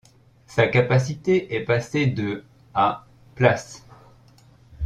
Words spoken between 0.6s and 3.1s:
capacité est passée de à